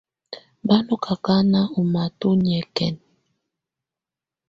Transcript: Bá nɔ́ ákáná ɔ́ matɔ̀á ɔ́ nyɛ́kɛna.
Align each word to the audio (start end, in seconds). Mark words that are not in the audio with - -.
Bá 0.67 0.75
nɔ́ 0.85 0.99
ákáná 1.13 1.59
ɔ́ 1.77 1.83
matɔ̀á 1.93 2.31
ɔ́ 2.35 2.39
nyɛ́kɛna. 2.43 3.01